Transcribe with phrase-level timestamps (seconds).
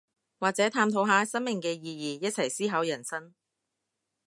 [0.39, 3.35] 或者探討下生命嘅意義，一齊思考人生